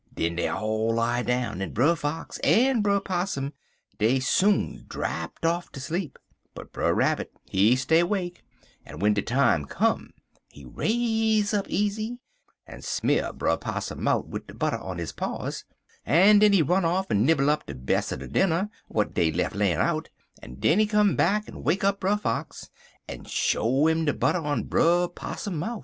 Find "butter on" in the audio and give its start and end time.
14.55-14.97, 24.15-24.63